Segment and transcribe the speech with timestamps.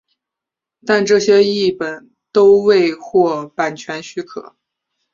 [0.83, 4.55] 但这些译本都未获版权许可。